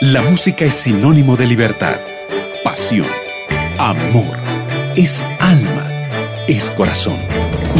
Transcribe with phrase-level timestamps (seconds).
[0.00, 2.00] La música es sinónimo de libertad,
[2.64, 3.06] pasión,
[3.78, 4.34] amor,
[4.96, 5.90] es alma,
[6.48, 7.18] es corazón.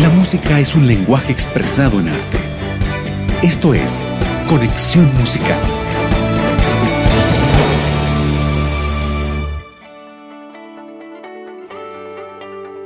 [0.02, 2.38] La música es un lenguaje expresado en arte.
[3.42, 4.06] Esto es
[4.46, 5.79] Conexión Musical.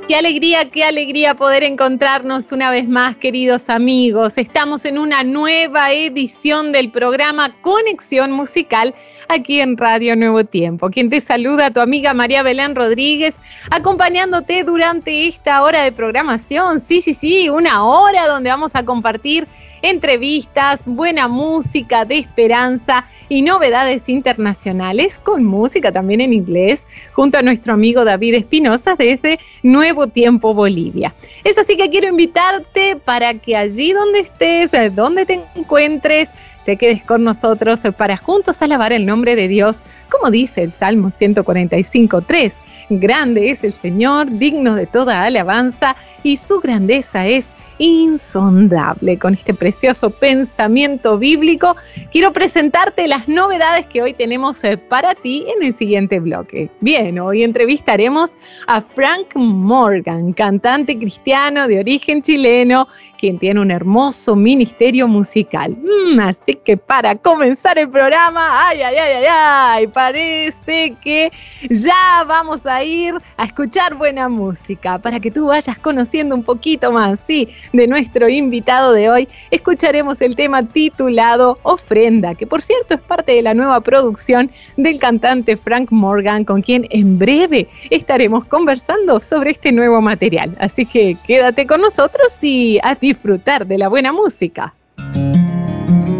[0.07, 4.37] Qué alegría, qué alegría poder encontrarnos una vez más, queridos amigos.
[4.37, 8.93] Estamos en una nueva edición del programa Conexión Musical
[9.29, 10.91] aquí en Radio Nuevo Tiempo.
[10.91, 13.39] Quien te saluda, tu amiga María Belén Rodríguez,
[13.71, 16.81] acompañándote durante esta hora de programación.
[16.81, 19.47] Sí, sí, sí, una hora donde vamos a compartir
[19.89, 27.41] entrevistas, buena música de esperanza y novedades internacionales con música también en inglés, junto a
[27.41, 31.13] nuestro amigo David Espinosa desde Nuevo Tiempo Bolivia.
[31.43, 36.29] Es así que quiero invitarte para que allí donde estés, donde te encuentres,
[36.65, 41.09] te quedes con nosotros para juntos alabar el nombre de Dios, como dice el Salmo
[41.09, 42.53] 145.3.
[42.89, 49.17] Grande es el Señor, digno de toda alabanza, y su grandeza es insondable.
[49.17, 51.75] Con este precioso pensamiento bíblico,
[52.11, 56.69] quiero presentarte las novedades que hoy tenemos eh, para ti en el siguiente bloque.
[56.81, 58.33] Bien, hoy entrevistaremos
[58.67, 62.87] a Frank Morgan, cantante cristiano de origen chileno,
[63.17, 65.71] quien tiene un hermoso ministerio musical.
[65.71, 71.31] Mm, así que para comenzar el programa, ay, ay, ay, ay, ay, parece que
[71.69, 76.91] ya vamos a ir a escuchar buena música para que tú vayas conociendo un poquito
[76.91, 79.27] más, sí, de nuestro invitado de hoy.
[79.51, 84.99] Escucharemos el tema titulado Ofrenda, que por cierto es parte de la nueva producción del
[84.99, 90.55] cantante Frank Morgan, con quien en breve estaremos conversando sobre este nuevo material.
[90.59, 94.73] Así que quédate con nosotros y a disfrutar de la buena música.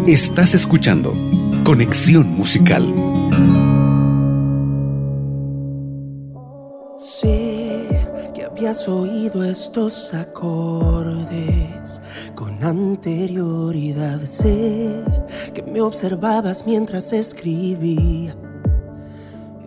[0.06, 1.12] Estás escuchando
[1.64, 2.94] Conexión Musical.
[6.96, 7.88] Sé
[8.34, 12.00] que habías oído estos acordes
[12.36, 14.20] con anterioridad.
[14.24, 15.02] Sé
[15.54, 18.36] que me observabas mientras escribía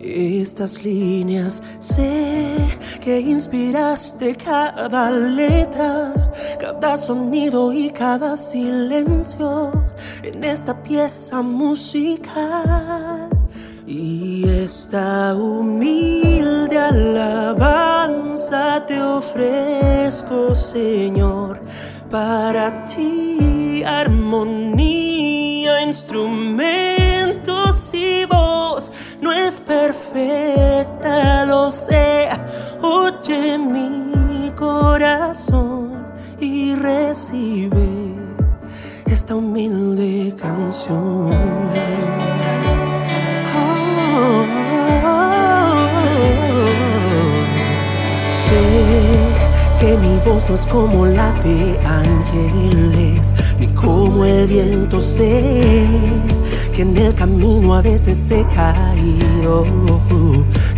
[0.02, 2.56] estas líneas sé
[3.00, 6.12] que inspiraste cada letra,
[6.58, 9.72] cada sonido y cada silencio
[10.22, 13.28] en esta pieza musical.
[13.86, 21.60] Y esta humilde alabanza te ofrezco, Señor,
[22.08, 32.28] para ti armonía, instrumentos y voz no es perfecta, lo sé.
[32.82, 36.06] Oye mi corazón
[36.40, 37.88] y recibe
[39.06, 41.30] esta humilde canción.
[48.28, 48.56] Sé
[49.78, 55.86] que mi voz no es como la de ángeles, ni como el viento sé
[56.80, 59.66] que en el camino a veces he caído.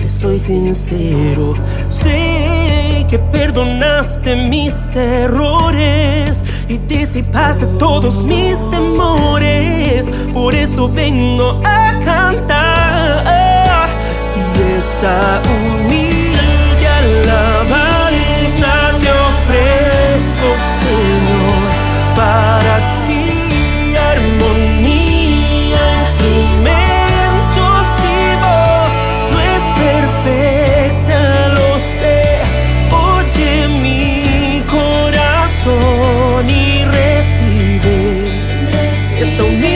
[0.00, 1.54] Te soy sincero,
[1.88, 10.10] sé que perdonaste mis errores y disipaste todos mis temores.
[10.32, 13.88] Por eso vengo a cantar
[14.36, 20.48] y esta humilde alabanza te ofrezco,
[20.80, 22.51] Señor, para
[39.24, 39.71] para ti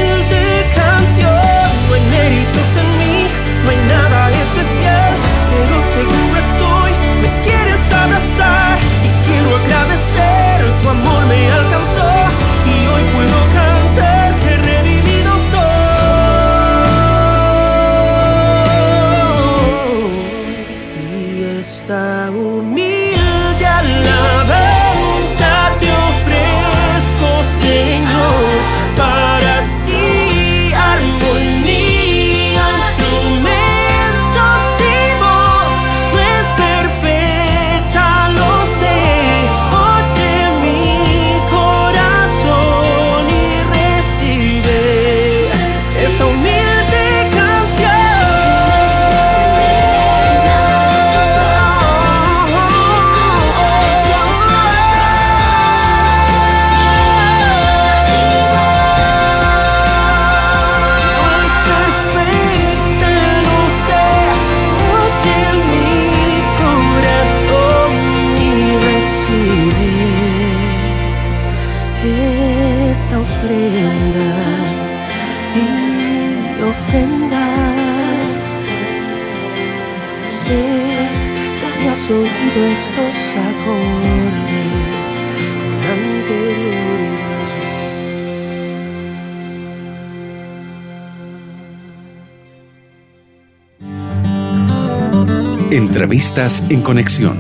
[96.70, 97.36] En conexión.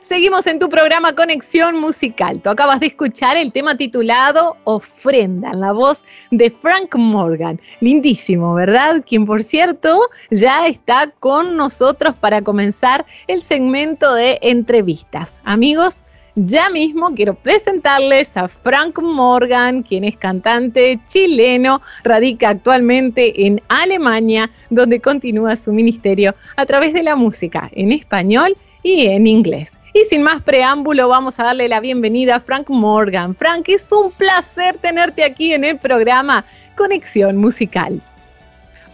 [0.00, 2.40] Seguimos en tu programa Conexión Musical.
[2.42, 7.60] Tú acabas de escuchar el tema titulado Ofrenda, en la voz de Frank Morgan.
[7.78, 9.04] Lindísimo, ¿verdad?
[9.06, 10.00] Quien, por cierto,
[10.32, 15.40] ya está con nosotros para comenzar el segmento de entrevistas.
[15.44, 16.02] Amigos,
[16.44, 24.50] ya mismo quiero presentarles a Frank Morgan, quien es cantante chileno, radica actualmente en Alemania,
[24.70, 29.80] donde continúa su ministerio a través de la música en español y en inglés.
[29.94, 33.34] Y sin más preámbulo, vamos a darle la bienvenida a Frank Morgan.
[33.34, 36.44] Frank, es un placer tenerte aquí en el programa
[36.76, 38.00] Conexión Musical.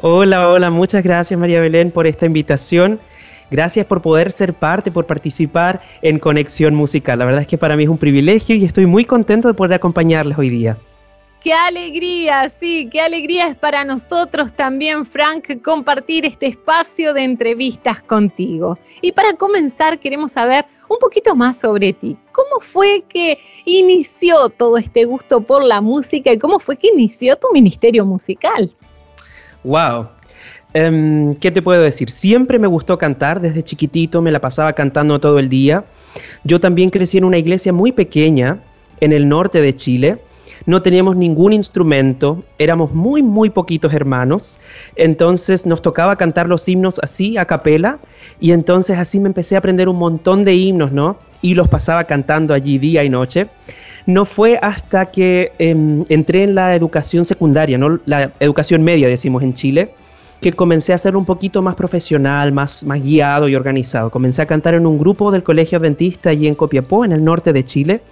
[0.01, 3.01] Hola, hola, muchas gracias María Belén por esta invitación.
[3.51, 7.19] Gracias por poder ser parte, por participar en Conexión Musical.
[7.19, 9.75] La verdad es que para mí es un privilegio y estoy muy contento de poder
[9.75, 10.77] acompañarles hoy día.
[11.45, 18.03] Qué alegría, sí, qué alegría es para nosotros también, Frank, compartir este espacio de entrevistas
[18.03, 18.79] contigo.
[19.03, 22.17] Y para comenzar, queremos saber un poquito más sobre ti.
[22.33, 27.37] ¿Cómo fue que inició todo este gusto por la música y cómo fue que inició
[27.37, 28.75] tu ministerio musical?
[29.65, 30.09] ¡Wow!
[30.75, 32.11] Em, ¿Qué te puedo decir?
[32.11, 35.85] Siempre me gustó cantar, desde chiquitito me la pasaba cantando todo el día.
[36.45, 38.59] Yo también crecí en una iglesia muy pequeña
[39.01, 40.19] en el norte de Chile
[40.67, 44.59] no teníamos ningún instrumento, éramos muy, muy poquitos hermanos,
[44.97, 47.99] entonces nos tocaba cantar los himnos así, a capela,
[48.41, 51.19] y entonces así me empecé a aprender un montón de himnos, ¿no?
[51.43, 53.49] Y los pasaba cantando allí día y noche.
[54.07, 58.01] No fue hasta que em, entré en la educación secundaria, ¿no?
[58.07, 59.91] La educación media, decimos en Chile,
[60.41, 64.11] que comencé a ser un poquito más profesional, más, más guiado y organizado.
[64.11, 67.53] Comencé a cantar en un grupo del Colegio Adventista allí en Copiapó, en el norte
[67.53, 68.03] de Chile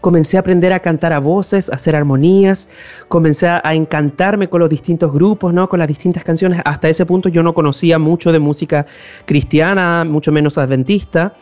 [0.00, 2.68] comencé a aprender a cantar a voces, a hacer armonías,
[3.08, 5.68] comencé a, encantarme con los distintos grupos, ¿no?
[5.68, 6.60] con las distintas canciones.
[6.64, 8.86] Hasta ese punto yo no conocía mucho de música
[9.26, 11.34] cristiana, mucho menos adventista,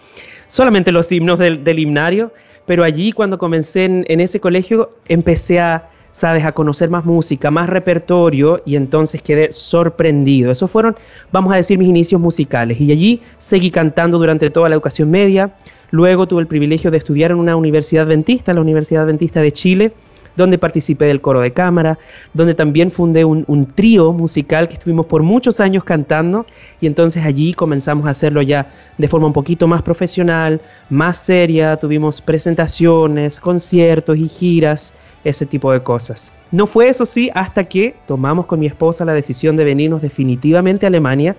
[0.49, 2.33] solamente los himnos del, himnario,
[2.67, 7.51] pero allí cuando comencé en, en ese colegio empecé a sabes, a conocer más música,
[7.51, 10.51] más repertorio y entonces quedé sorprendido.
[10.51, 10.97] Esos fueron,
[11.33, 12.81] vamos a decir, mis inicios musicales.
[12.81, 15.55] Y allí seguí cantando durante toda la educación media,
[15.91, 19.93] Luego tuve el privilegio de estudiar en una universidad adventista, la Universidad Adventista de Chile,
[20.37, 21.99] donde participé del coro de cámara,
[22.35, 26.47] donde también fundé un, trío musical que estuvimos por muchos años cantando.
[26.81, 30.61] Y entonces allí comenzamos a hacerlo ya de forma un poquito más profesional,
[30.91, 34.95] más seria, tuvimos presentaciones, conciertos y giras,
[35.29, 36.33] ese tipo de cosas.
[36.51, 40.87] No fue eso sí hasta que tomamos con mi esposa la decisión de venirnos definitivamente
[40.87, 41.37] a Alemania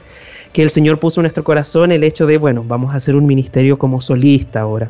[0.54, 3.26] que el Señor puso en nuestro corazón el hecho de, bueno, vamos a hacer un
[3.26, 4.90] ministerio como solista ahora.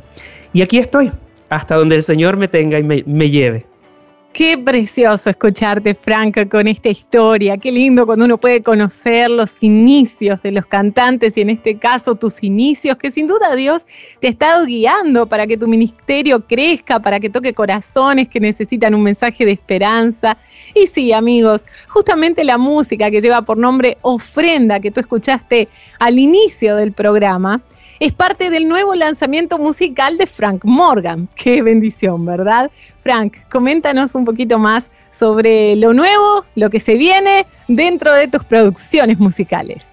[0.54, 1.12] Y aquí estoy,
[1.50, 3.66] hasta donde el Señor me tenga y me, lleve.
[4.32, 7.58] Qué precioso escucharte, Franca, con esta historia.
[7.58, 12.14] Qué lindo cuando uno puede conocer los inicios de los cantantes y en este caso
[12.14, 13.86] tus inicios, que sin duda Dios
[14.22, 18.94] te ha estado guiando para que tu ministerio crezca, para que toque corazones que necesitan
[18.94, 20.38] un mensaje de esperanza.
[20.76, 25.68] Y sí, amigos, justamente la música que lleva por nombre Ofrenda, que tú escuchaste
[25.98, 27.62] al inicio del programa,
[28.00, 31.28] es parte del nuevo lanzamiento musical de Frank Morgan.
[31.36, 32.72] Qué bendición, ¿verdad?
[33.02, 38.44] Frank, coméntanos un poquito más sobre lo nuevo, lo que se viene dentro de tus
[38.46, 39.92] producciones musicales.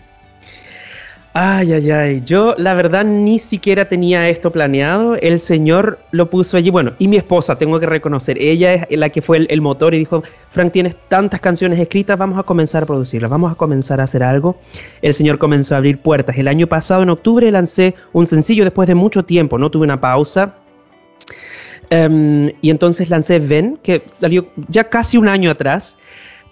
[1.38, 2.22] Ay, ay, ay.
[2.24, 5.16] Yo la verdad ni siquiera tenía esto planeado.
[5.16, 6.70] El Señor lo puso allí.
[6.70, 9.98] Bueno, y mi esposa, tengo que reconocer, ella es la que fue el, motor y
[9.98, 14.04] dijo, Frank, tienes tantas canciones escritas, vamos a comenzar a producirlas, vamos a comenzar a
[14.04, 14.56] hacer algo.
[15.02, 16.38] El Señor comenzó a abrir puertas.
[16.38, 19.70] El año pasado, en octubre, lancé un sencillo después de mucho tiempo, ¿no?
[19.70, 20.54] Tuve una pausa.
[21.90, 25.98] Em, y entonces lancé Ven, que salió ya casi un año atrás.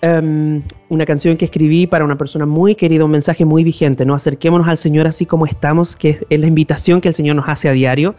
[0.07, 4.15] Em, una canción que escribí para una persona muy querida, un mensaje muy vigente, ¿no?
[4.15, 7.71] Acerquémonos al Señor así como estamos, que es, la invitación que el Señor nos hace
[7.71, 8.15] a diario.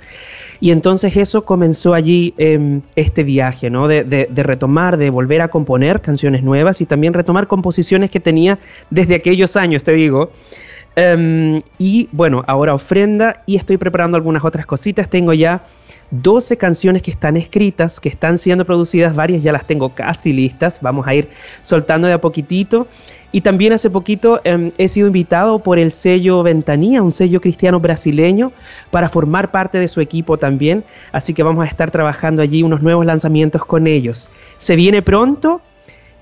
[0.60, 3.88] Y entonces eso comenzó allí em, este viaje, ¿no?
[3.88, 8.58] De, retomar, de volver a componer canciones nuevas y también retomar composiciones que tenía
[8.90, 10.32] desde aquellos años, te digo.
[10.96, 15.08] Em, y bueno, ahora ofrenda y estoy preparando algunas otras cositas.
[15.08, 15.62] Tengo ya
[16.12, 20.80] 12 canciones que están escritas, que están siendo producidas, varias ya las tengo casi listas,
[20.82, 21.30] vamos a ir
[21.64, 22.88] soltando de a poquitito.
[23.32, 27.82] Y también hace poquito em, he sido invitado por el sello Ventanía, un sello cristiano
[27.82, 28.54] brasileño,
[28.92, 30.86] para formar parte de su equipo también.
[31.12, 34.32] Así que vamos a estar trabajando allí unos nuevos lanzamientos con ellos.
[34.58, 35.60] Se viene pronto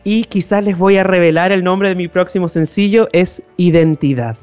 [0.03, 4.35] y quizás les voy a revelar el nombre de mi próximo sencillo, es Identidad.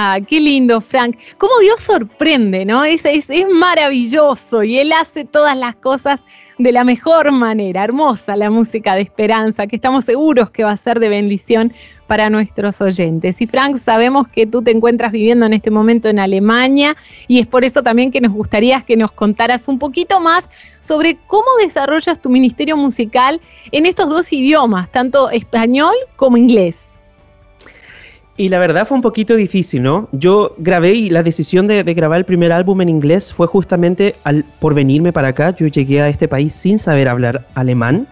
[0.00, 1.16] Ah, qué lindo, Frank.
[1.38, 2.84] Cómo Dios sorprende, ¿no?
[2.84, 6.22] Es, es, es, maravilloso y Él hace todas las cosas
[6.56, 7.82] de la mejor manera.
[7.82, 11.72] Hermosa la música de esperanza, que estamos seguros que va a ser de bendición
[12.06, 13.40] para nuestros oyentes.
[13.40, 17.48] Y Frank, sabemos que tú te encuentras viviendo en este momento en Alemania y es
[17.48, 22.22] por eso también que nos gustaría que nos contaras un poquito más sobre cómo desarrollas
[22.22, 23.40] tu ministerio musical
[23.72, 26.87] en estos dos idiomas, tanto español como inglés.
[28.38, 30.08] Y la verdad fue un poquito difícil, ¿no?
[30.12, 34.44] Yo grabé y la decisión de, grabar el primer álbum en inglés fue justamente al,
[34.60, 35.56] por venirme para acá.
[35.56, 38.06] Yo llegué a este país sin saber hablar alemán.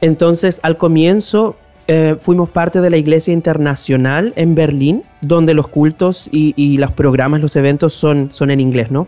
[0.00, 1.54] Entonces, al comienzo
[1.86, 6.92] eh, fuimos parte de la Iglesia Internacional en Berlín, donde los cultos y, y, los
[6.92, 9.06] programas, los eventos son, son en inglés, ¿no?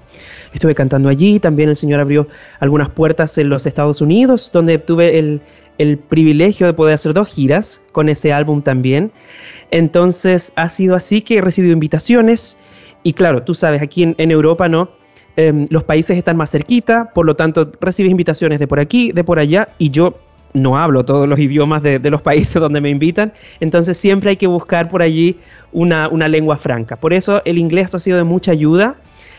[0.52, 2.28] Estuve cantando allí, también el Señor abrió
[2.60, 5.40] algunas puertas en los Estados Unidos, donde tuve el,
[5.78, 9.10] el privilegio de poder hacer dos giras con ese álbum también.
[9.70, 12.56] Entonces ha sido así que he recibido invitaciones
[13.02, 14.90] y claro, tú sabes, aquí en, Europa, ¿no?
[15.36, 19.22] Em, los países están más cerquita, por lo tanto recibes invitaciones de por aquí, de
[19.22, 20.18] por allá y yo
[20.52, 24.46] no hablo todos los idiomas de, los países donde me invitan, entonces siempre hay que
[24.46, 25.36] buscar por allí
[25.72, 26.96] una, una lengua franca.
[26.96, 28.96] Por eso el inglés ha sido de mucha ayuda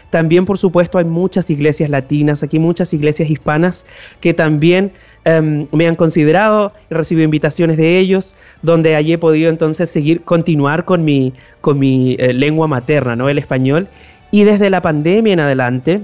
[0.09, 3.85] también, por supuesto, hay muchas iglesias latinas, aquí muchas iglesias hispanas
[4.21, 4.91] que también
[5.25, 10.21] em, me han considerado, he recibido invitaciones de ellos, donde allí he podido entonces seguir,
[10.23, 13.29] continuar con mi, con mi eh, lengua materna, ¿no?
[13.29, 13.87] El español.
[14.31, 16.01] Y desde la pandemia en adelante,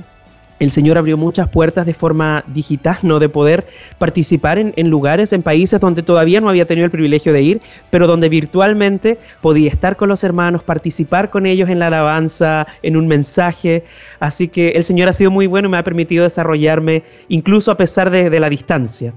[0.59, 3.19] el Señor abrió muchas puertas de forma digital, ¿no?
[3.19, 7.41] De poder participar en, lugares, en países donde todavía no había tenido el privilegio de
[7.41, 12.67] ir, pero donde virtualmente podía estar con los hermanos, participar con ellos en la alabanza,
[12.83, 13.83] en un mensaje.
[14.19, 17.77] Así que el Señor ha sido muy bueno y me ha permitido desarrollarme incluso a
[17.77, 19.13] pesar de la distancia.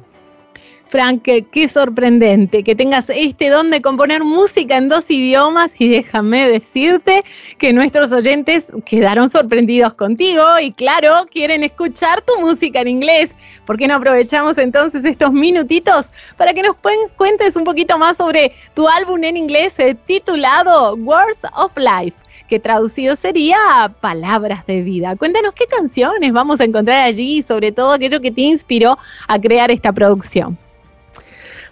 [0.89, 6.49] Frank, qué sorprendente que tengas este don de componer música en dos idiomas y déjame
[6.49, 7.25] decirte
[7.59, 13.35] que nuestros oyentes quedaron sorprendidos contigo y claro, quieren escuchar tu música en inglés.
[13.67, 16.77] ¿Por qué no aprovechamos entonces estos minutitos para que nos
[17.17, 22.17] cuentes un poquito más sobre tu álbum en inglés eh, titulado Words of Life?
[22.49, 23.59] que traducido sería
[24.01, 25.15] Palabras de Vida.
[25.17, 29.39] Cuéntanos qué canciones vamos a encontrar allí y sobre todo aquello que te inspiró a
[29.39, 30.57] crear esta producción.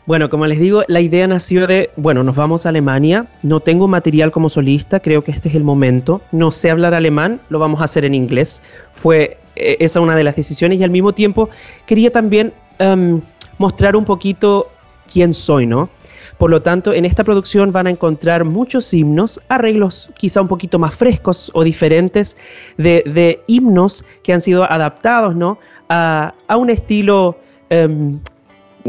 [0.07, 3.89] Bueno, como les digo, la idea nació de, bueno, nos vamos a Alemania, no tengo
[3.89, 7.81] material como solista, creo que este es el momento, no sé hablar alemán, lo vamos
[7.81, 8.63] a hacer en inglés.
[8.95, 11.51] Fue eh, esa una de las decisiones y al mismo tiempo
[11.87, 13.21] quería también em,
[13.59, 14.69] mostrar un poquito
[15.13, 15.91] quién soy, ¿no?
[16.39, 20.79] Por lo tanto, en esta producción van a encontrar muchos himnos, arreglos quizá un poquito
[20.79, 22.37] más frescos o diferentes
[22.77, 25.59] de, himnos que han sido adaptados, ¿no?
[25.89, 27.41] A, un estilo...
[27.71, 28.21] Em,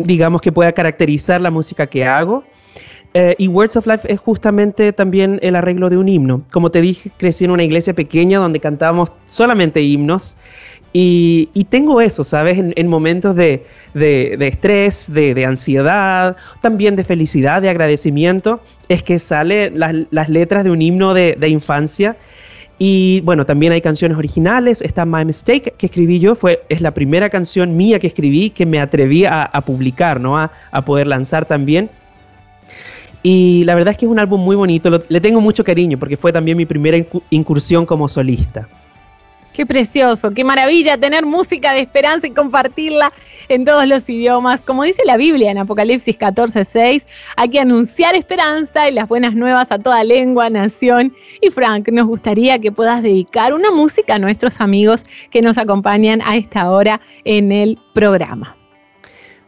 [0.03, 2.43] digamos, que pueda caracterizar la música que hago.
[3.13, 6.43] Eh, y Words of Life es justamente también el arreglo de un himno.
[6.51, 10.37] Como te dije, crecí en una iglesia pequeña donde cantábamos solamente himnos.
[10.93, 12.57] Y, tengo eso, ¿sabes?
[12.57, 13.63] En, momentos de,
[13.93, 20.71] estrés, de, ansiedad, también de felicidad, de agradecimiento, es que salen las, las letras de
[20.71, 22.15] un himno de, infancia
[22.79, 24.81] y bueno, también hay canciones originales.
[24.81, 26.35] Está My Mistake, que escribí yo.
[26.35, 30.37] Fue, es la primera canción mía que escribí que me atreví a, publicar, ¿no?
[30.37, 30.51] A,
[30.85, 31.89] poder lanzar también.
[33.23, 34.89] Y la verdad es que es un álbum muy bonito.
[35.09, 36.97] le tengo mucho cariño porque fue también mi primera
[37.31, 38.67] incursión como solista.
[39.53, 43.11] Qué precioso, qué maravilla tener música de esperanza y compartirla
[43.49, 44.61] en todos los idiomas.
[44.61, 49.71] Como dice la Biblia en Apocalipsis 14:6, hay que anunciar esperanza y las buenas nuevas
[49.71, 51.11] a toda lengua, nación.
[51.41, 56.21] Y Frank, nos gustaría que puedas dedicar una música a nuestros amigos que nos acompañan
[56.23, 58.55] a esta hora en el programa.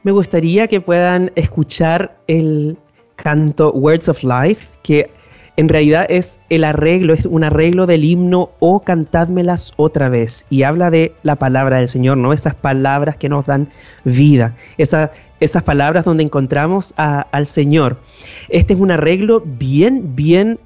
[0.01, 2.77] Me gustaría que puedan escuchar el
[3.18, 5.12] canto Words of Life, que
[5.60, 10.46] en realidad es el arreglo, es un arreglo del himno o oh, cantádmelas otra vez.
[10.50, 12.32] Y habla de la palabra del Señor, ¿no?
[12.32, 13.68] Esas palabras que nos dan
[14.06, 18.00] vida, esas palabras donde encontramos al Señor.
[18.48, 20.58] Este es un arreglo bien, bien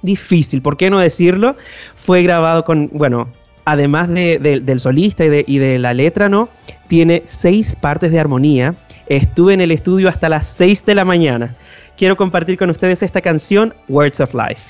[0.00, 1.54] difícil, ¿por qué no decirlo?
[1.96, 3.28] Fue grabado con, bueno,
[3.66, 6.48] además del solista y de, y de la letra, ¿no?
[6.88, 8.74] Tiene seis partes de armonía.
[9.06, 11.54] Estuve en el estudio hasta las seis de la mañana
[12.00, 14.62] quiero compartir con ustedes esta canción, Words of Life.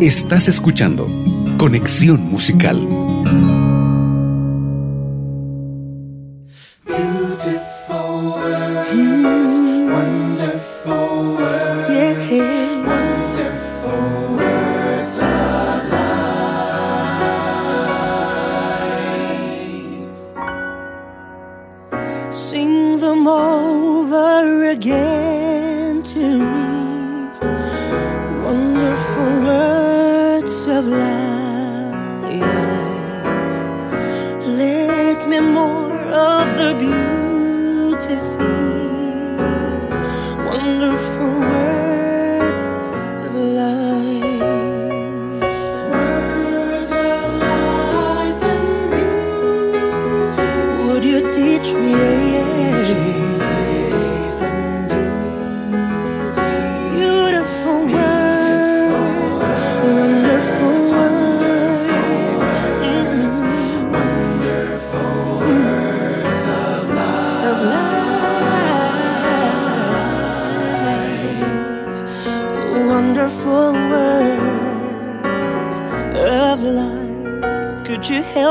[0.00, 1.06] Estás escuchando
[1.58, 2.80] Conexión Musical.
[22.30, 25.35] sing them over again.
[36.66, 39.36] Of the beauty see.
[40.46, 41.65] Wonderful words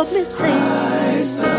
[0.05, 1.54] help me sing?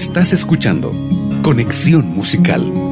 [0.00, 0.94] Estás escuchando
[1.42, 2.89] Conexión Musical.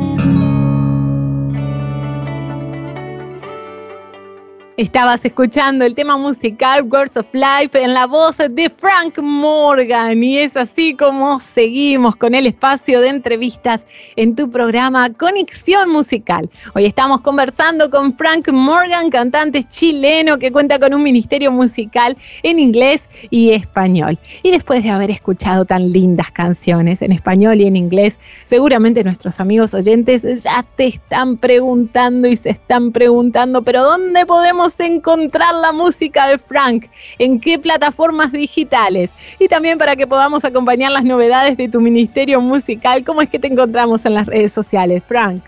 [4.79, 10.39] Estabas escuchando el tema musical Words of Life en la voz de Frank Morgan y
[10.39, 16.49] es así como seguimos con el espacio de entrevistas en tu programa Conexión Musical.
[16.77, 22.61] Hoy estamos conversando con Frank Morgan, cantante chileno que cuenta con un ministerio musical en
[22.61, 24.17] inglés y español.
[24.45, 29.41] Y después de haber escuchado tan lindas canciones en español y en inglés, seguramente nuestros
[29.41, 35.73] amigos oyentes ya te están preguntando y se están preguntando, pero ¿dónde podemos encontrar la
[35.73, 36.87] música de Frank?
[37.19, 39.13] ¿En qué plataformas digitales?
[39.39, 43.39] Y también para que podamos acompañar las novedades de tu ministerio musical, ¿cómo es que
[43.39, 45.43] te encontramos en las redes sociales, Frank?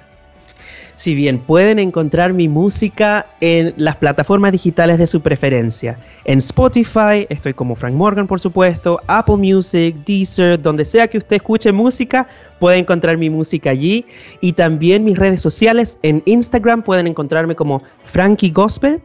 [1.00, 5.98] Si bien pueden encontrar mi música en las plataformas digitales de su preferencia.
[6.26, 11.36] En Spotify, estoy como Frank Morgan, por supuesto, Apple Music, Deezer, donde sea que usted
[11.36, 12.28] escuche música,
[12.58, 14.04] puede encontrar mi música allí.
[14.42, 19.00] Y también mis redes sociales, en Instagram pueden encontrarme como Frankie Gospel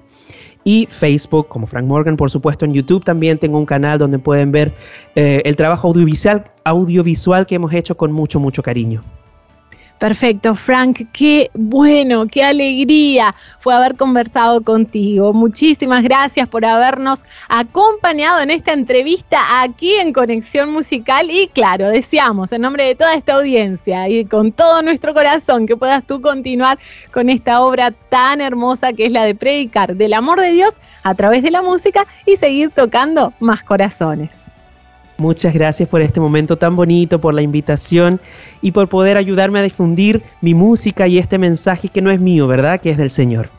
[0.66, 4.52] y Facebook como Frank Morgan, por supuesto en YouTube también tengo un canal donde pueden
[4.52, 4.74] ver
[5.16, 9.02] eh, el trabajo audiovisual, audiovisual que hemos hecho con mucho, mucho cariño.
[10.00, 15.32] Perfecto, Frank, qué bueno, qué alegría fue haber conversado contigo.
[15.32, 22.52] Muchísimas gracias por habernos acompañado en esta entrevista aquí en Conexión Musical y claro, deseamos
[22.52, 26.78] en nombre de toda esta audiencia y con todo nuestro corazón que puedas tú continuar
[27.14, 31.16] con esta obra tan hermosa que es la de predicar del amor de Dios a
[31.16, 34.45] través de la música y seguir tocando más corazones.
[35.18, 38.20] Muchas gracias por este momento tan bonito, por la invitación
[38.62, 42.48] y por poder ayudarme a difundir mi música y este mensaje que no es mío,
[42.48, 42.82] ¿verdad?
[42.82, 43.50] Que es del Señor.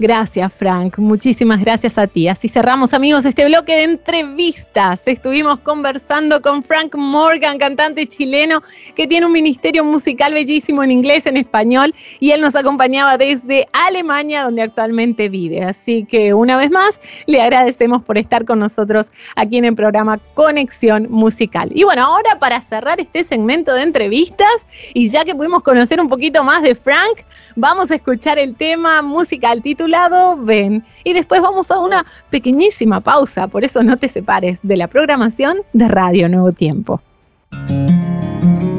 [0.00, 0.98] Gracias, Frank.
[0.98, 2.26] Muchísimas gracias a ti.
[2.26, 5.06] Así cerramos, amigos, este bloque de entrevistas.
[5.06, 8.60] Estuvimos conversando con Frank Morgan, cantante chileno
[8.96, 13.68] que tiene un ministerio musical bellísimo en inglés, en español, y él nos acompañaba desde
[13.72, 15.62] Alemania, donde actualmente vive.
[15.62, 20.18] Así que una vez más, le agradecemos por estar con nosotros aquí en el programa
[20.34, 21.70] Conexión Musical.
[21.72, 26.08] Y bueno, ahora para cerrar este segmento de entrevistas, y ya que pudimos conocer un
[26.08, 27.20] poquito más de Frank,
[27.54, 30.84] vamos a escuchar el tema musical título lado Ven.
[31.04, 35.58] Y después vamos a una pequeñísima pausa, por eso no te separes de la programación
[35.72, 37.00] de Radio Nuevo Tiempo.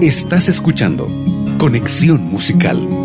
[0.01, 1.07] Estás escuchando
[1.57, 3.04] Conexión Musical.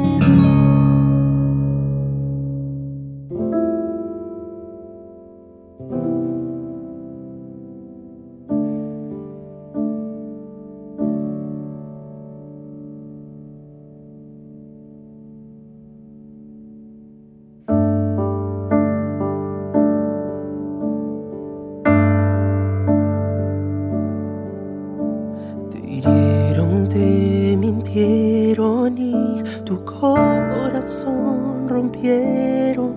[30.00, 32.94] corazón rompieron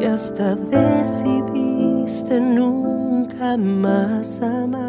[0.00, 4.88] y hasta decidiste nunca más amar.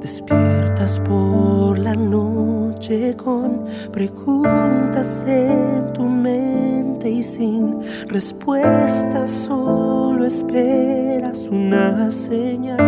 [0.00, 12.08] Despiertas por la noche con preguntas en tu mente y sin respuesta solo esperas una
[12.12, 12.87] señal.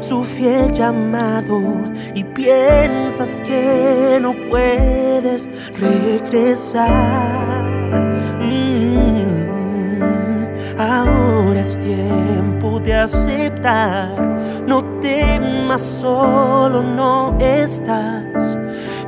[0.00, 1.60] su fiel llamado
[2.14, 6.82] y piensas que no puedes regresar.
[8.40, 9.22] Mm.
[10.78, 14.10] ahora es tiempo de aceptar,
[14.66, 18.58] no temas, solo no estás.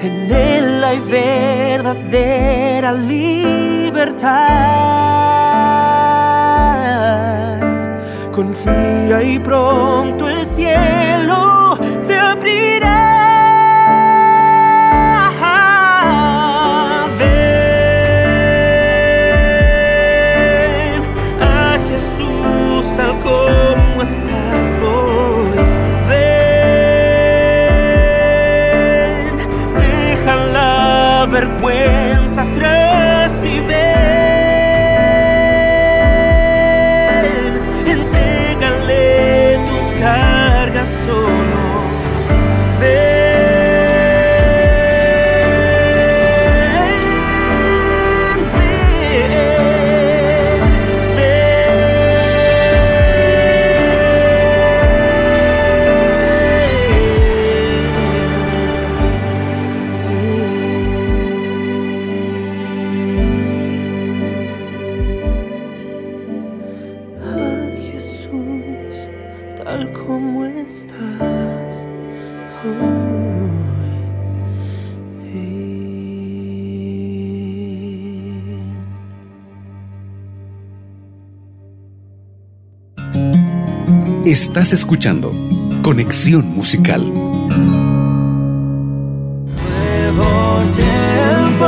[0.00, 3.64] En él hay verdadera libertad.
[8.64, 12.83] Confía y pronto el cielo se abrirá.
[84.24, 85.30] Estás escuchando
[85.82, 87.04] Conexión Musical.
[87.04, 87.52] Nuevo
[90.74, 91.66] tiempo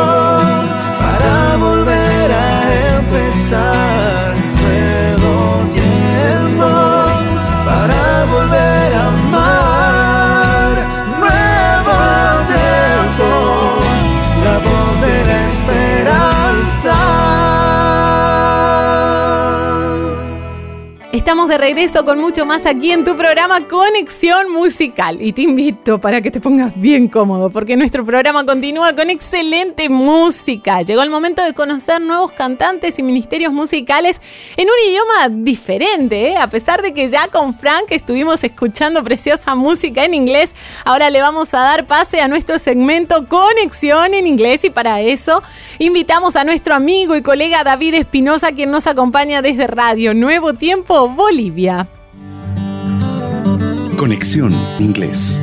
[0.98, 3.95] para volver a empezar.
[21.26, 25.20] Estamos de regreso con mucho más aquí en tu programa Conexión Musical.
[25.20, 29.88] Y te invito para que te pongas bien cómodo, porque nuestro programa continúa con excelente
[29.88, 30.82] música.
[30.82, 34.20] Llegó el momento de conocer nuevos cantantes y ministerios musicales
[34.56, 36.36] en un idioma diferente, ¿eh?
[36.36, 41.20] A pesar de que ya con Frank estuvimos escuchando preciosa música en inglés, ahora le
[41.20, 44.62] vamos a dar pase a nuestro segmento Conexión en inglés.
[44.62, 45.42] Y para eso
[45.80, 51.15] invitamos a nuestro amigo y colega David Espinosa, quien nos acompaña desde Radio Nuevo Tiempo
[51.16, 51.88] Bolivia.
[53.96, 55.42] Conexión Inglés.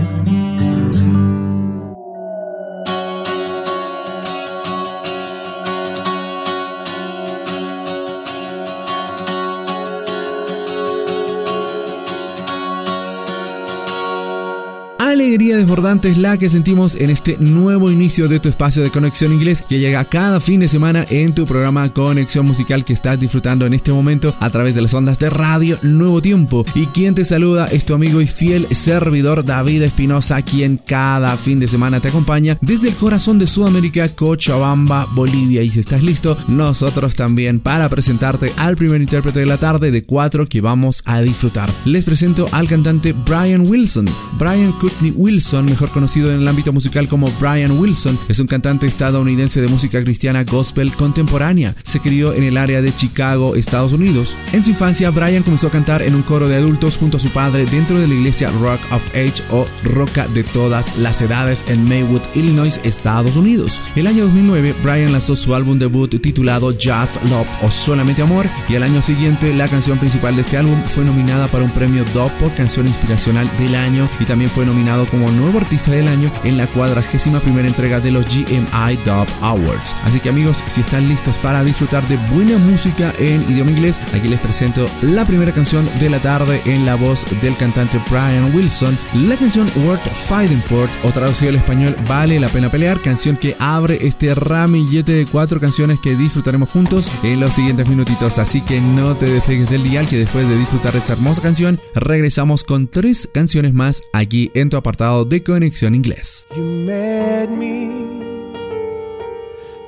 [15.34, 19.34] Alegría desbordante es la que sentimos en este nuevo inicio de tu espacio de conexión
[19.34, 23.66] inglés que llega cada fin de semana en tu programa Conexión Musical que estás disfrutando
[23.66, 26.66] en este momento a través de las ondas de radio Nuevo Tiempo.
[26.76, 31.60] Y quien te saluda es tu amigo y fiel servidor David Espinosa, quien cada fin
[31.60, 35.64] de semana te acompaña desde el corazón de Sudamérica, Cochabamba, Bolivia.
[35.64, 40.04] Y si estás listo, nosotros también para presentarte al primer intérprete de la tarde de
[40.04, 41.72] cuatro que vamos a disfrutar.
[41.86, 44.06] Les presento al cantante Brian Wilson.
[44.38, 48.88] Brian Courtney Wilson, mejor conocido en el ámbito musical como Brian Wilson, es un cantante
[48.88, 51.78] estadounidense de música cristiana gospel contemporánea.
[51.86, 54.36] Se crió en el área de Chicago, Estados Unidos.
[54.52, 57.30] En su infancia, Brian comenzó a cantar en un coro de adultos junto a su
[57.30, 61.88] padre dentro de la iglesia Rock of Age o Roca de todas las edades en
[61.88, 63.80] Maywood, Illinois, Estados Unidos.
[63.96, 68.76] El año 2009, Brian lanzó su álbum debut titulado Just Love o Solamente Amor y
[68.76, 72.34] al año siguiente la canción principal de este álbum fue nominada para un premio Dove
[72.42, 74.66] por canción inspiracional del año y también fue
[75.06, 79.96] como nuevo artista del año en la cuadragésima primera entrega de los GMI Dub Awards.
[80.06, 84.28] Así que amigos, si están listos para disfrutar de buena música en idioma inglés, aquí
[84.28, 88.98] les presento la primera canción de la tarde en la voz del cantante Brian Wilson,
[89.16, 93.56] la canción Worth Fighting For, o traducido al español Vale la pena pelear, canción que
[93.60, 98.38] abre este ramillete de cuatro canciones que disfrutaremos juntos en los siguientes minutitos.
[98.38, 102.64] Así que no te despegues del dial que después de disfrutar esta hermosa canción, regresamos
[102.64, 106.46] con tres canciones más aquí en tu apartado de Conexión Inglés.
[106.56, 107.90] You met me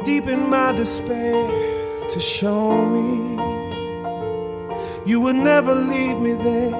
[0.03, 1.47] deep in my despair
[2.09, 3.35] to show me
[5.05, 6.75] you would never leave me there.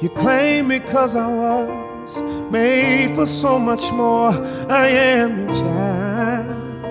[0.00, 4.30] You claim me cause I was made for so much more.
[4.70, 6.84] I am your child,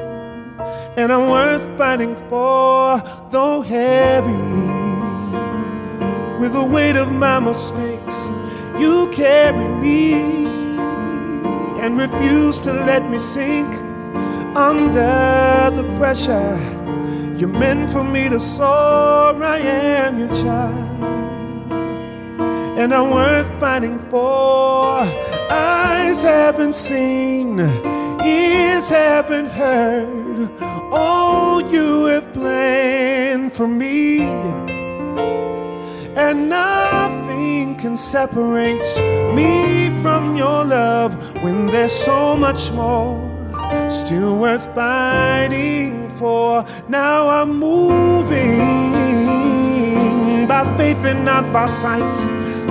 [0.98, 4.44] and I'm worth fighting for, though heavy
[6.40, 7.97] with the weight of my mistakes.
[8.80, 10.13] You carry me
[11.82, 13.74] and refuse to let me sink
[14.56, 16.58] under the pressure.
[17.36, 19.44] You're meant for me to soar.
[19.44, 21.72] I am your child,
[22.80, 25.06] and I'm worth fighting for.
[25.50, 27.60] Eyes haven't seen,
[28.24, 30.50] ears haven't heard.
[30.92, 34.22] All you have planned for me,
[36.16, 37.27] and nothing
[37.78, 38.86] can separate
[39.36, 41.13] me from your love
[41.44, 43.22] when there's so much more
[43.90, 46.66] still worth fighting for.
[46.88, 48.58] Now I'm moving
[50.48, 52.13] by faith and not by sight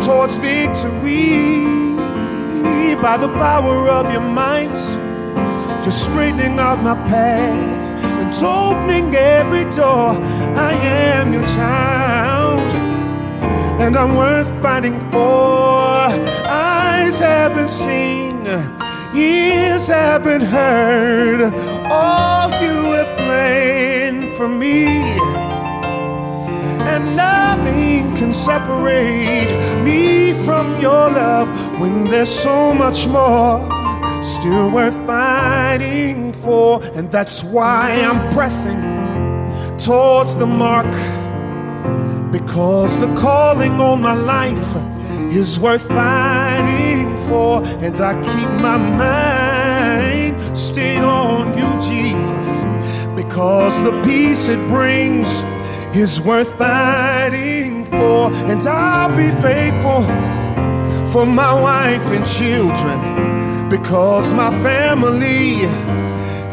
[0.03, 1.65] towards victory.
[3.01, 4.79] By the power of your might,
[5.83, 10.19] you're straightening out my path and opening every door.
[10.57, 12.36] I am your child
[13.79, 16.09] and I'm worth fighting for.
[16.47, 18.47] Eyes haven't seen,
[19.15, 21.53] ears haven't heard
[21.91, 24.87] all you have planned for me.
[26.93, 29.53] And nothing can separate
[29.85, 31.49] me from your love
[31.81, 33.61] when there's so much more
[34.23, 36.83] still worth fighting for.
[36.95, 38.81] And that's why I'm pressing
[39.79, 40.87] towards the mark.
[42.57, 44.77] Because the calling on my life
[45.31, 52.65] is worth fighting for, and I keep my mind stayed on you, Jesus.
[53.15, 55.29] Because the peace it brings
[55.95, 60.05] is worth fighting for, and I'll be faithful
[61.13, 63.69] for my wife and children.
[63.69, 65.61] Because my family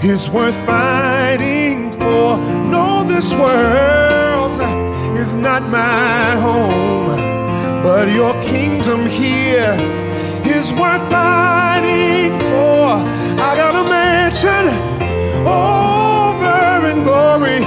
[0.04, 2.39] is worth fighting for.
[2.60, 4.73] No, this world is
[5.43, 7.08] not my home,
[7.84, 9.75] but your kingdom here
[10.45, 12.88] is worth fighting for.
[13.47, 14.65] I got a mansion
[15.45, 17.62] over in glory,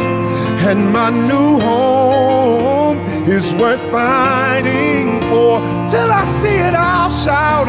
[0.67, 5.61] and my new home is worth fighting for.
[5.87, 7.69] Till I see it, I'll shout,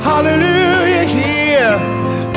[0.00, 1.76] Hallelujah, here.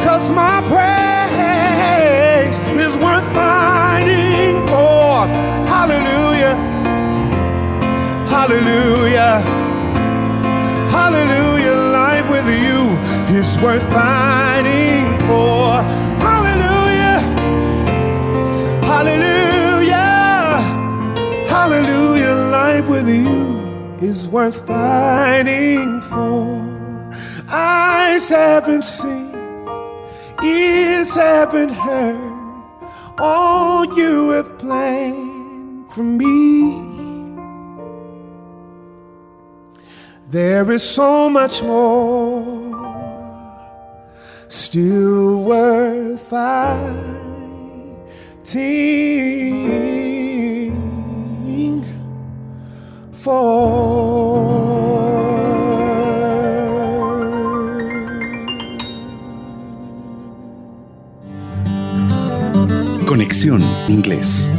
[0.04, 5.28] Cause my praise is worth fighting for.
[5.74, 6.56] Hallelujah,
[8.34, 9.34] hallelujah,
[10.98, 11.76] hallelujah.
[12.02, 12.82] Life with you
[13.38, 15.84] is worth fighting for.
[16.28, 17.20] Hallelujah,
[18.92, 20.08] hallelujah,
[21.56, 22.36] hallelujah.
[22.60, 23.60] Life with you
[24.02, 26.66] is worth fighting for.
[27.48, 29.36] Eyes haven't seen,
[30.44, 32.35] ears haven't heard
[33.18, 36.82] all you have planned for me.
[40.28, 42.76] There is so much more
[44.48, 47.96] still worth fighting
[53.14, 55.15] for.
[63.26, 64.54] Conexión Inglés.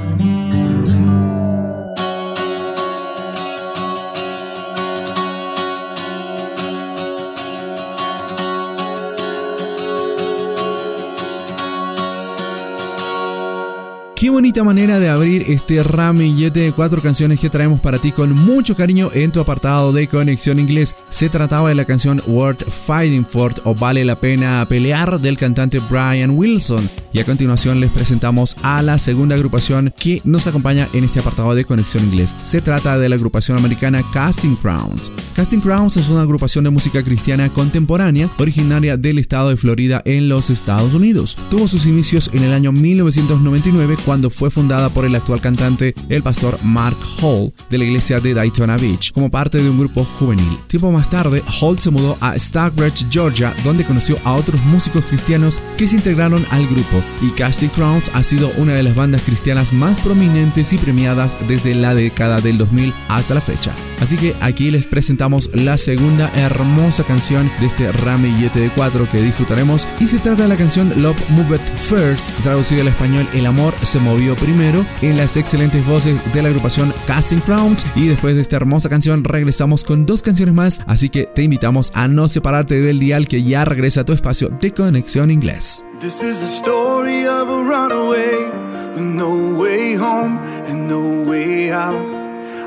[14.27, 18.33] Qué bonita manera de abrir este ramillete de cuatro canciones que traemos para ti con
[18.33, 20.97] mucho cariño en tu apartado de Conexión Inglés.
[21.11, 25.79] Se trataba de la canción Worth Fighting For o Vale la Pena Pelear del cantante
[25.79, 26.91] Brian Wilson.
[27.13, 31.55] Y a continuación les presentamos a la segunda agrupación que nos acompaña en este apartado
[31.55, 32.35] de Conexión Inglés.
[32.43, 35.13] Se trata de la agrupación americana Casting Crowns.
[35.37, 40.29] Casting Crowns es una agrupación de música cristiana contemporánea originaria del estado de Florida en
[40.29, 41.39] los Estados Unidos.
[41.49, 46.23] Tuvo sus inicios en el año 1999 cuando fue fundada por el actual cantante, el
[46.23, 50.59] pastor Mark Hall, de la iglesia de Daytona Beach, como parte de un grupo juvenil.
[50.67, 55.61] Tiempo más tarde, Hall se mudó a Stockbridge, Georgia, donde conoció a otros músicos cristianos
[55.77, 59.73] que se integraron al grupo, y Casting Crowns ha sido una de las bandas cristianas
[59.73, 63.73] más prominentes y premiadas desde la década del 2000 hasta la fecha.
[64.01, 69.23] Así que aquí les presentamos la segunda hermosa canción de este ramillete de cuatro que
[69.23, 73.75] disfrutaremos y se trata de la canción Love Moved First, traducida al español El amor
[73.83, 78.41] se movió primero, en las excelentes voces de la agrupación Casting Crowns y después de
[78.41, 82.81] esta hermosa canción regresamos con dos canciones más, así que te invitamos a no separarte
[82.81, 85.85] del dial que ya regresa a tu espacio de conexión inglés.
[85.99, 88.49] This is the story of a runaway
[88.95, 90.39] with no way home
[90.69, 92.01] and no way out.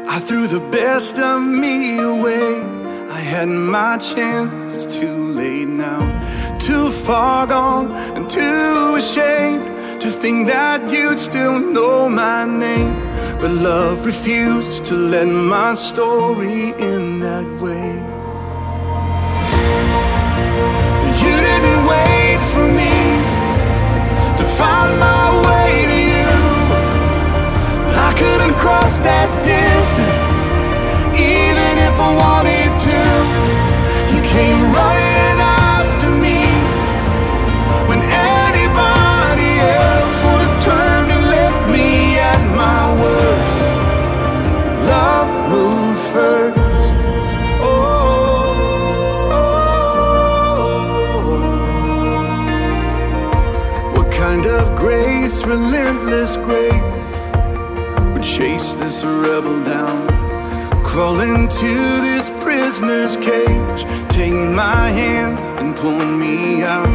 [0.10, 2.62] I threw the best of me away.
[3.10, 6.02] I had my chance, it's too late now.
[6.60, 12.96] Too far gone and too ashamed to think that you'd still know my name.
[13.40, 17.90] But love refused to let my story end that way.
[21.24, 22.96] You didn't wait for me
[24.40, 26.32] to find my way to you.
[28.08, 30.40] I couldn't cross that distance,
[31.20, 33.00] even if I wanted to.
[34.16, 34.99] You came running
[55.45, 57.12] relentless grace,
[58.13, 60.08] would chase this rebel down?
[60.84, 66.89] Crawl into this prisoner's cage, take my hand and pull me out.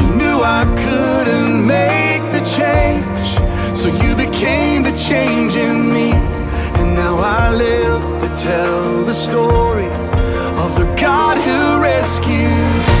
[0.00, 3.28] You knew I couldn't make the change,
[3.76, 6.12] so you became the change in me.
[6.78, 9.90] And now I live to tell the story
[10.64, 12.99] of the God who rescues.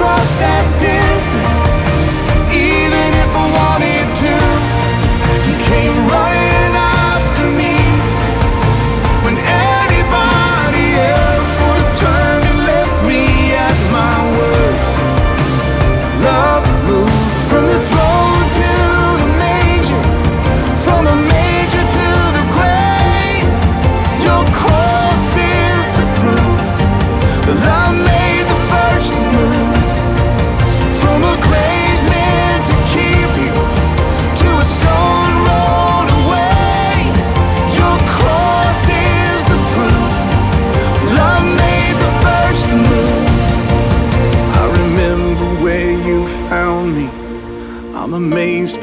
[0.00, 1.49] across that distance.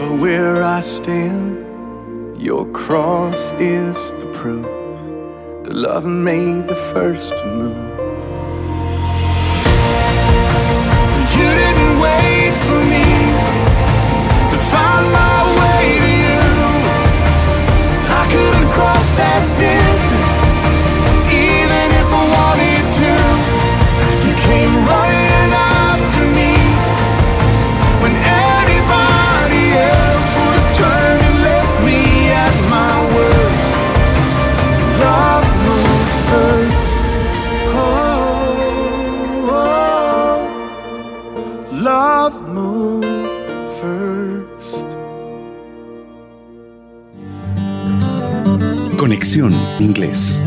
[0.07, 1.65] Amazed where I stand.
[2.41, 4.65] Your cross is the proof
[5.63, 7.75] that love made the first move.
[11.37, 13.07] You didn't wait for me
[14.51, 16.41] to find my way to you.
[18.19, 20.26] I couldn't cross that distance,
[49.79, 50.46] Inglés.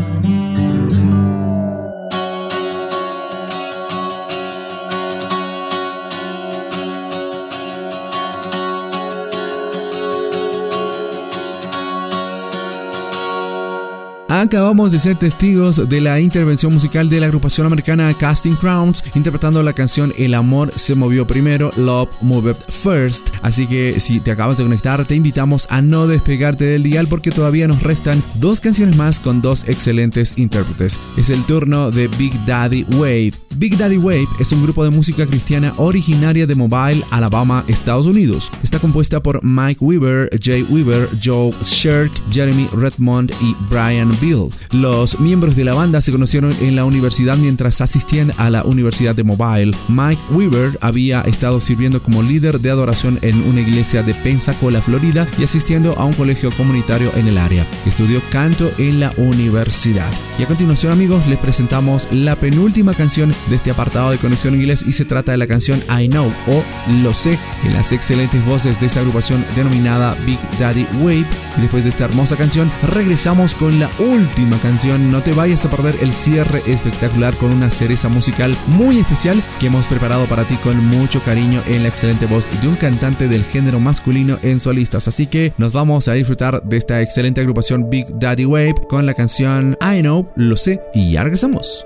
[14.51, 19.63] Acabamos de ser testigos de la intervención musical de la agrupación americana Casting Crowns interpretando
[19.63, 23.29] la canción El amor se movió primero, Love Moved First.
[23.43, 27.31] Así que si te acabas de conectar, te invitamos a no despegarte del dial porque
[27.31, 30.99] todavía nos restan dos canciones más con dos excelentes intérpretes.
[31.15, 33.31] Es el turno de Big Daddy Wave.
[33.55, 38.51] Big Daddy Wave es un grupo de música cristiana originaria de Mobile, Alabama, Estados Unidos.
[38.63, 44.40] Está compuesta por Mike Weaver, Jay Weaver, Joe Shirk, Jeremy Redmond y Brian Bill.
[44.71, 49.15] Los miembros de la banda se conocieron en la universidad mientras asistían a la Universidad
[49.15, 49.75] de Mobile.
[49.87, 55.27] Mike Weaver había estado sirviendo como líder de adoración en una iglesia de Pensacola, Florida,
[55.37, 57.67] y asistiendo a un colegio comunitario en el área.
[57.85, 60.09] Estudió canto en la universidad.
[60.39, 64.83] Y a continuación, amigos, les presentamos la penúltima canción de este apartado de Conexión Inglés
[64.87, 66.63] y se trata de la canción I Know o
[67.03, 71.25] Lo sé, en las excelentes voces de esta agrupación denominada Big Daddy Wave.
[71.57, 73.89] Y después de esta hermosa canción, regresamos con la
[74.31, 75.11] última canción.
[75.11, 79.67] No te vayas a perder el cierre espectacular con una cereza musical muy especial que
[79.67, 83.43] hemos preparado para ti con mucho cariño en la excelente voz de un cantante del
[83.43, 85.07] género masculino en solistas.
[85.07, 89.13] Así que nos vamos a disfrutar de esta excelente agrupación Big Daddy Wave con la
[89.13, 91.85] canción I Know, lo sé, y ya regresamos.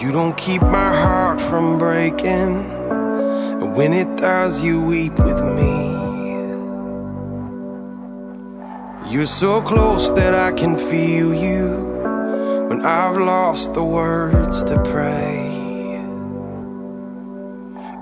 [0.00, 2.70] You don't keep my heart from breaking,
[3.60, 5.92] and when it does, you weep with me.
[9.12, 11.92] You're so close that I can feel you
[12.68, 15.48] when I've lost the words to pray.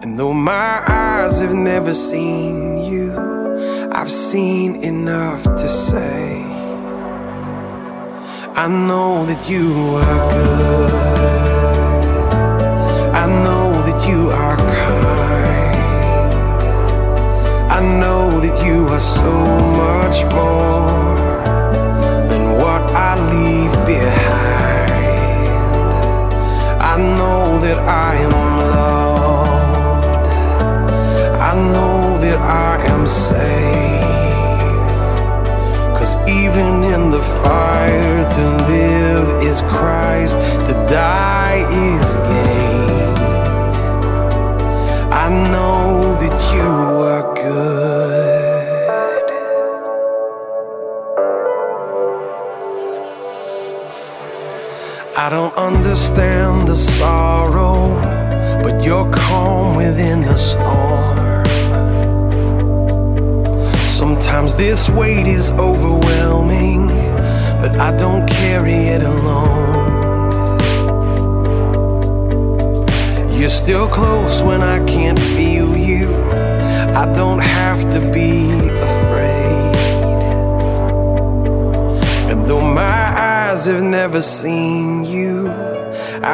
[0.02, 3.12] And though my eyes have never seen you,
[3.92, 6.42] I've seen enough to say.
[8.54, 11.39] I know that you are good.
[13.20, 15.09] I know that you are kind.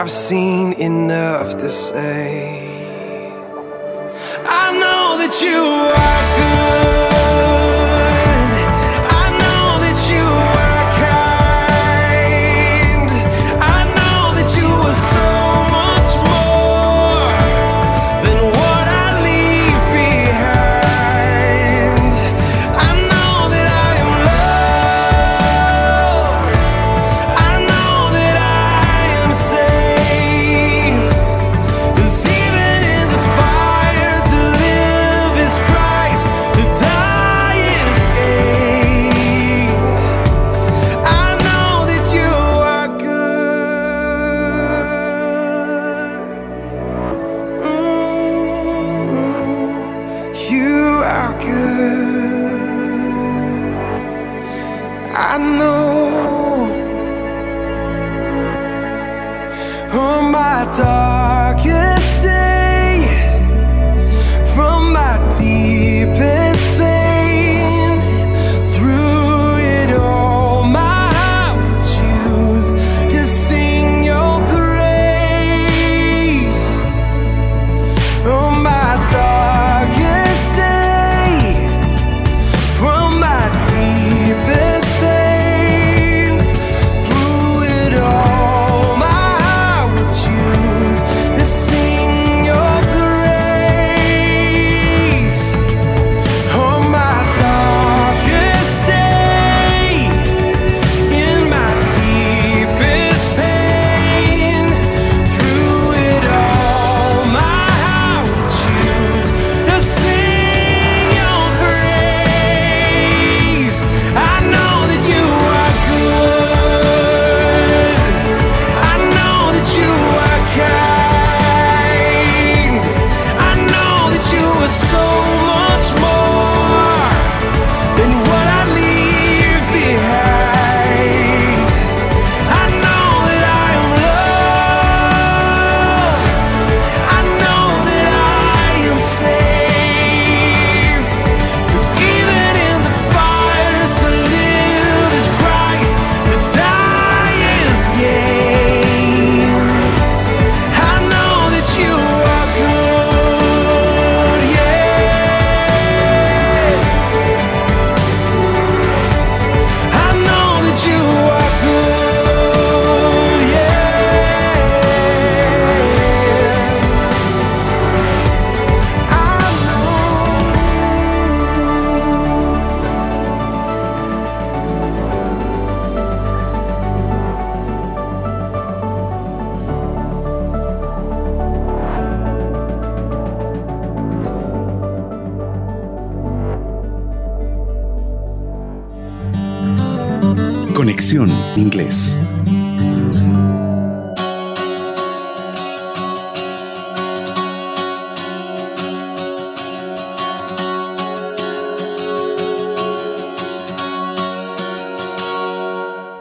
[0.06, 2.65] I've seen enough to say.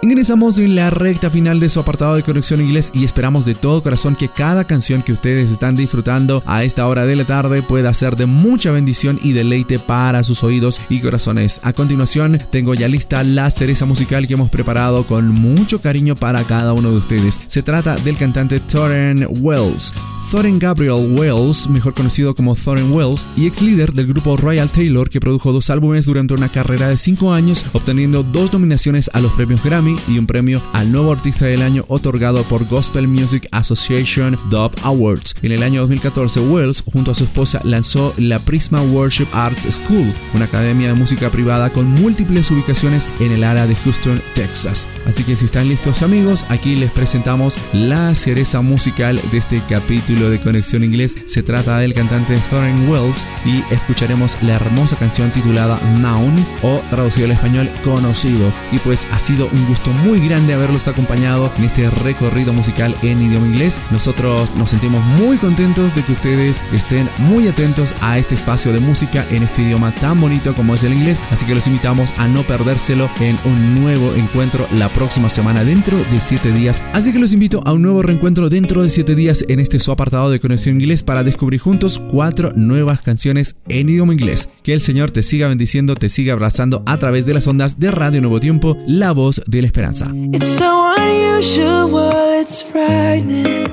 [0.06, 3.82] Ingresamos en la recta final de su apartado de conexión inglés y esperamos de todo
[3.82, 7.92] corazón que cada canción que ustedes están disfrutando a esta hora de la tarde pueda
[7.96, 11.60] ser de mucha bendición y deleite para sus oídos y corazones.
[11.64, 16.44] A continuación, tengo ya lista la cereza musical que hemos preparado con mucho cariño para
[16.44, 17.42] cada uno de ustedes.
[17.48, 19.92] Se trata del cantante Torren Wells.
[20.32, 25.10] Thorin Gabriel Wells, mejor conocido como Thorin Wells, y ex líder del grupo Royal Taylor,
[25.10, 29.32] que produjo dos álbumes durante una carrera de cinco años, obteniendo dos nominaciones a los
[29.34, 34.38] premios Grammy y un premio al nuevo artista del año otorgado por Gospel Music Association
[34.50, 35.36] Dub Awards.
[35.42, 40.14] En el año 2014, Wells, junto a su esposa, lanzó la Prisma Worship Arts School,
[40.34, 44.88] una academia de música privada con múltiples ubicaciones en el área de Houston, Texas.
[45.06, 50.30] Así que si están listos amigos, aquí les presentamos la cereza musical de este capítulo
[50.30, 51.18] de Conexión Inglés.
[51.26, 57.26] Se trata del cantante Thorin Wells y escucharemos la hermosa canción titulada Noun o traducido
[57.26, 58.52] al español Conocido.
[58.72, 63.22] Y pues ha sido un gusto muy grande haberlos acompañado en este recorrido musical en
[63.22, 63.82] idioma inglés.
[63.92, 68.80] Nosotros nos sentimos muy contentos de que ustedes estén muy atentos a este espacio de
[68.80, 71.20] música en este idioma tan bonito como es el inglés.
[71.32, 75.98] Así que los invitamos a no perdérselo en un nuevo encuentro la próxima semana dentro
[75.98, 76.84] de 7 días.
[76.94, 79.92] Así que los invito a un nuevo reencuentro dentro de 7 días en este su
[79.92, 84.50] apartado de Conexión Inglés para descubrir juntos cuatro nuevas canciones en idioma inglés.
[84.64, 87.92] Que el Señor te siga bendiciendo, te siga abrazando a través de las ondas de
[87.92, 90.06] Radio Nuevo Tiempo, la voz de la esperanza.
[90.34, 93.68] It's so unusual, it's frightening.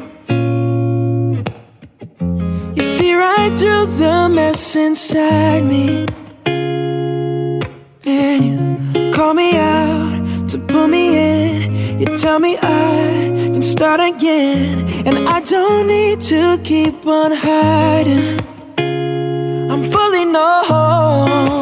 [2.75, 6.07] You see right through the mess inside me.
[8.05, 12.01] And you call me out to pull me in.
[12.01, 14.85] You tell me I can start again.
[15.07, 18.41] And I don't need to keep on hiding.
[19.71, 21.62] I'm fully known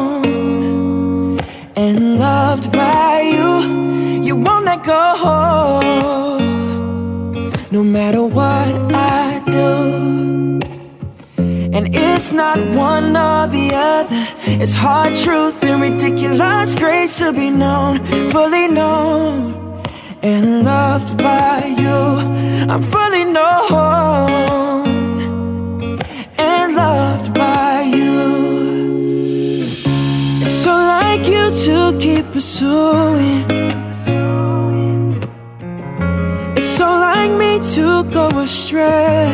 [7.71, 10.59] No matter what I do.
[11.37, 14.27] And it's not one or the other.
[14.61, 19.83] It's hard truth and ridiculous grace to be known, fully known
[20.21, 21.99] and loved by you.
[22.71, 24.87] I'm fully known
[26.37, 28.21] and loved by you.
[30.43, 33.70] It's so like you to keep pursuing.
[37.21, 39.29] Like me to go astray.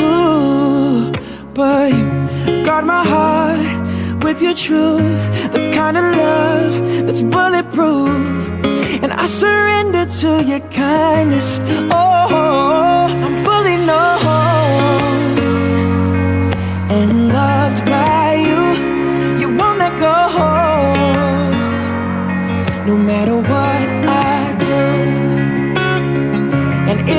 [0.00, 1.12] Ooh,
[1.52, 6.72] but you guard my heart with your truth, the kind of love
[7.04, 8.08] that's bulletproof.
[9.02, 11.58] And I surrender to your kindness.
[11.90, 13.75] Oh, I'm fully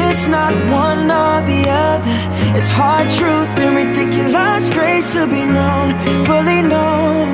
[0.09, 2.17] it's not one or the other.
[2.57, 5.89] It's hard truth and ridiculous grace to be known,
[6.25, 7.27] fully known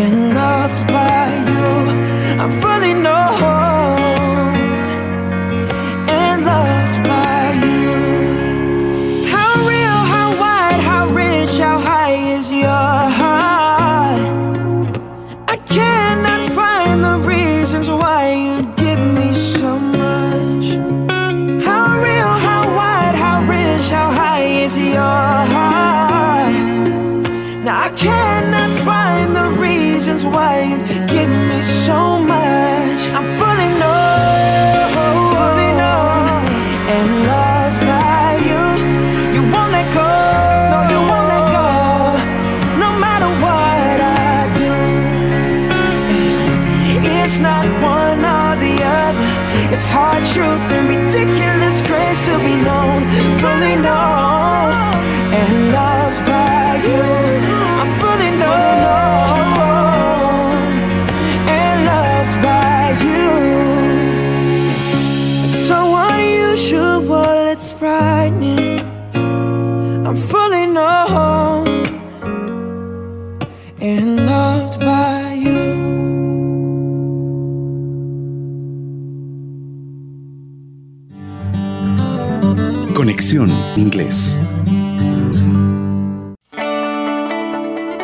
[0.00, 1.70] and loved by you.
[2.42, 3.71] I'm fully known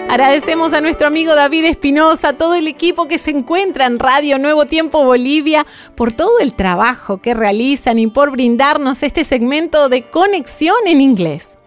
[0.09, 4.65] Agradecemos a nuestro amigo David Espinosa, todo el equipo que se encuentra en Radio Nuevo
[4.65, 10.77] Tiempo Bolivia, por todo el trabajo que realizan y por brindarnos este segmento de conexión
[10.87, 11.58] en inglés.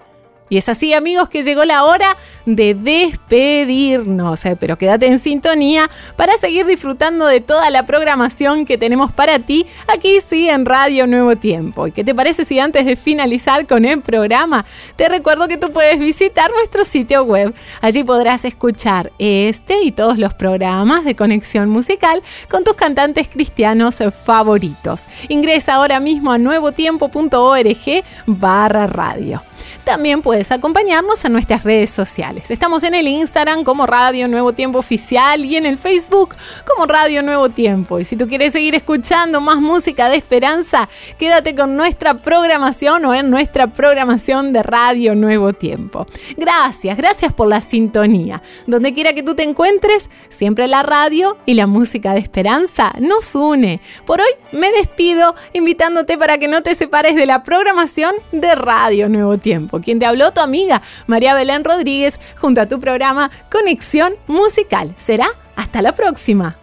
[0.52, 4.44] Y es así, amigos, que llegó la hora de despedirnos.
[4.46, 9.40] Eh, pero quédate en sintonía para seguir disfrutando de toda la programación que tenemos para
[9.40, 11.88] ti aquí sí en Radio Nuevo Tiempo.
[11.88, 14.66] ¿Y qué te parece si antes de finalizar con el programa
[14.98, 17.56] te recuerdo que tú puedes visitar nuestro sitio web?
[17.80, 24.00] Allí podrás escuchar este y todos los programas de conexión musical con tus cantantes cristianos
[24.26, 25.06] favoritos.
[25.30, 29.42] Ingresa ahora mismo a nuevotiempo.org barra radio.
[29.84, 32.52] También puedes acompañarnos en nuestras redes sociales.
[32.52, 36.36] Estamos en el Instagram como Radio Nuevo Tiempo Oficial y en el Facebook
[36.68, 38.00] como Radio Nuevo Tiempo.
[38.00, 43.14] Y si tú quieres seguir escuchando más música de esperanza, quédate con nuestra programación o
[43.14, 46.08] en nuestra programación de Radio Nuevo Tiempo.
[46.38, 48.42] Gracias, gracias por la sintonía.
[48.68, 53.36] Donde quiera que tú te encuentres, siempre la radio y la música de esperanza nos
[53.36, 53.82] une.
[54.06, 59.10] Por hoy me despido invitándote para que no te separes de la programación de Radio
[59.10, 59.80] Nuevo Tiempo.
[59.82, 64.94] Quien te habló, tu amiga María Belén Rodríguez, junto a tu programa Conexión Musical.
[64.98, 66.58] Será hasta la próxima.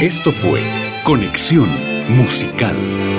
[0.00, 0.62] Esto fue
[1.04, 1.68] Conexión
[2.08, 3.11] Musical.